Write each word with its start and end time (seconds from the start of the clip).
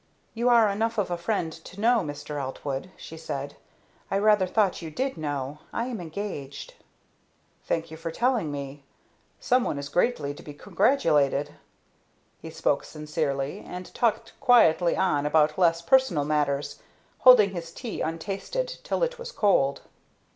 "You 0.33 0.49
are 0.49 0.67
enough 0.67 0.97
of 0.97 1.11
a 1.11 1.15
friend 1.17 1.53
to 1.53 1.79
know, 1.79 1.99
Mr. 1.99 2.41
Eltwood," 2.41 2.89
she 2.97 3.17
said, 3.17 3.55
"I 4.09 4.17
rather 4.17 4.47
thought 4.47 4.81
you 4.81 4.89
did 4.89 5.15
know. 5.15 5.59
I 5.71 5.85
am 5.85 6.01
engaged." 6.01 6.73
"Thank 7.65 7.91
you 7.91 7.97
for 7.97 8.09
telling 8.09 8.51
me; 8.51 8.83
some 9.39 9.63
one 9.63 9.77
is 9.77 9.89
greatly 9.89 10.33
to 10.33 10.41
be 10.41 10.55
congratulated," 10.55 11.53
he 12.41 12.49
spoke 12.49 12.83
sincerely, 12.83 13.59
and 13.59 13.93
talked 13.93 14.33
quietly 14.39 14.95
on 14.97 15.27
about 15.27 15.59
less 15.59 15.83
personal 15.83 16.25
matters, 16.25 16.81
holding 17.19 17.51
his 17.51 17.71
tea 17.71 18.01
untasted 18.01 18.79
till 18.83 19.03
it 19.03 19.19
was 19.19 19.31
cold. 19.31 19.81